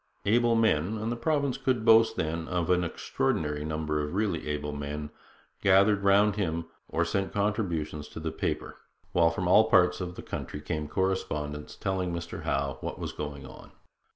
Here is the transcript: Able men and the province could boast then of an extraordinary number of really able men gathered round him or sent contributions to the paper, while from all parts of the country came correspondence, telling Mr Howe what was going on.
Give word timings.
Able 0.25 0.55
men 0.55 0.97
and 0.97 1.11
the 1.11 1.15
province 1.15 1.57
could 1.59 1.85
boast 1.85 2.15
then 2.15 2.47
of 2.47 2.71
an 2.71 2.83
extraordinary 2.83 3.63
number 3.63 4.01
of 4.01 4.15
really 4.15 4.47
able 4.47 4.71
men 4.73 5.11
gathered 5.61 6.01
round 6.03 6.37
him 6.37 6.65
or 6.89 7.05
sent 7.05 7.31
contributions 7.31 8.07
to 8.07 8.19
the 8.19 8.31
paper, 8.31 8.77
while 9.11 9.29
from 9.29 9.47
all 9.47 9.69
parts 9.69 10.01
of 10.01 10.15
the 10.15 10.23
country 10.23 10.59
came 10.59 10.87
correspondence, 10.87 11.75
telling 11.75 12.11
Mr 12.11 12.41
Howe 12.45 12.79
what 12.81 12.97
was 12.97 13.11
going 13.13 13.45
on. 13.45 13.73